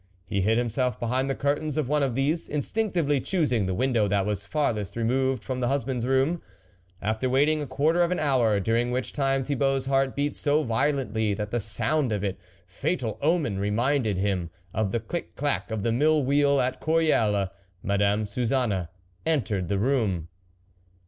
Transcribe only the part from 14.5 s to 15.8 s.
of the click clack